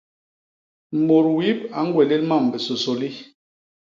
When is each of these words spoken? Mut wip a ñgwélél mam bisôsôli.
Mut 1.05 1.25
wip 1.35 1.59
a 1.79 1.81
ñgwélél 1.87 2.23
mam 2.29 2.43
bisôsôli. 2.51 3.09